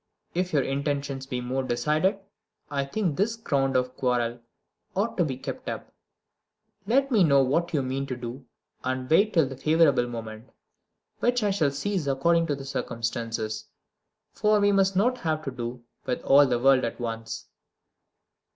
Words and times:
If 0.33 0.51
your 0.51 0.63
intentions 0.63 1.27
be 1.27 1.41
more 1.41 1.61
decided, 1.61 2.17
I 2.71 2.85
think 2.85 3.15
this 3.17 3.35
ground 3.35 3.75
of 3.75 3.95
quarrel 3.95 4.39
ought 4.95 5.15
to 5.17 5.23
be 5.23 5.37
kept 5.37 5.69
up. 5.69 5.93
Let 6.87 7.11
me 7.11 7.23
know 7.23 7.43
what 7.43 7.71
you 7.71 7.83
mean 7.83 8.07
to 8.07 8.15
do, 8.17 8.47
and 8.83 9.07
wait 9.07 9.31
till 9.31 9.45
the 9.47 9.55
favourable 9.55 10.07
moment, 10.07 10.49
which 11.19 11.43
I 11.43 11.51
shall 11.51 11.69
seize 11.69 12.07
according 12.07 12.47
to 12.47 12.65
circumstances; 12.65 13.67
for 14.33 14.59
we 14.59 14.71
must 14.71 14.95
not 14.95 15.19
have 15.19 15.43
to 15.43 15.51
do 15.51 15.83
with 16.07 16.23
all 16.23 16.47
the 16.47 16.57
world 16.57 16.83
at 16.83 16.99
once. 16.99 17.45